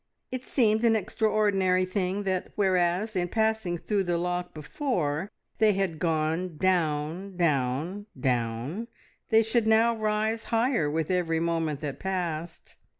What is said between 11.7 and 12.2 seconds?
that